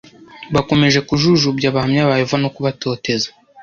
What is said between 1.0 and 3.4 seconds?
kujujubya Abahamya ba Yehova no kubatoteza